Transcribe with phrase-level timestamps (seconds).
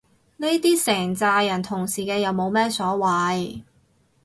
[0.37, 3.61] 呢啲成咋人同時嘅又冇乜所謂